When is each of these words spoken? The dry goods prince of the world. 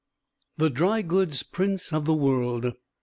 The 0.57 0.71
dry 0.71 1.03
goods 1.03 1.43
prince 1.43 1.93
of 1.93 2.05
the 2.05 2.15
world. 2.15 2.73